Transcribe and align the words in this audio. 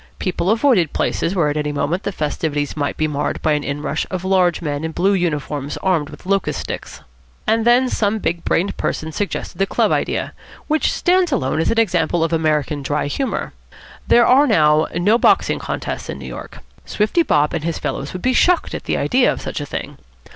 People 0.17 0.49
avoided 0.49 0.93
places 0.93 1.35
where 1.35 1.49
at 1.49 1.57
any 1.57 1.71
moment 1.71 2.01
the 2.01 2.11
festivities 2.11 2.75
might 2.75 2.97
be 2.97 3.07
marred 3.07 3.39
by 3.43 3.51
an 3.51 3.63
inrush 3.63 4.03
of 4.09 4.25
large 4.25 4.59
men 4.59 4.83
in 4.83 4.93
blue 4.93 5.13
uniforms 5.13 5.77
armed 5.83 6.09
with 6.09 6.25
locust 6.25 6.59
sticks. 6.59 7.01
And 7.45 7.65
then 7.65 7.87
some 7.87 8.17
big 8.17 8.43
brained 8.43 8.75
person 8.77 9.11
suggested 9.11 9.59
the 9.59 9.67
club 9.67 9.91
idea, 9.91 10.33
which 10.65 10.91
stands 10.91 11.31
alone 11.31 11.59
as 11.59 11.69
an 11.69 11.77
example 11.79 12.23
of 12.23 12.33
American 12.33 12.81
dry 12.81 13.05
humour. 13.05 13.53
There 14.07 14.25
are 14.25 14.47
now 14.47 14.87
no 14.95 15.19
boxing 15.19 15.59
contests 15.59 16.09
in 16.09 16.17
New 16.17 16.25
York. 16.25 16.61
Swifty 16.83 17.21
Bob 17.21 17.53
and 17.53 17.63
his 17.63 17.77
fellows 17.77 18.11
would 18.11 18.23
be 18.23 18.33
shocked 18.33 18.73
at 18.73 18.85
the 18.85 18.97
idea 18.97 19.31
of 19.31 19.39
such 19.41 19.61
a 19.61 19.67
thing. 19.67 19.99